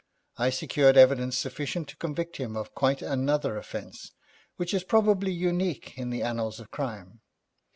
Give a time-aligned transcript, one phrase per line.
[0.37, 4.13] I secured evidence sufficient to convict him of quite another offence,
[4.55, 7.21] which is probably unique in the annals of crime.